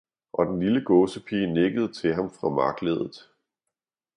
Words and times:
Og 0.33 0.45
den 0.45 0.59
lille 0.59 0.83
gåsepige 0.83 1.53
nikkede 1.53 1.93
til 1.93 2.13
ham 2.13 2.31
fra 2.31 2.49
markleddet. 2.49 3.27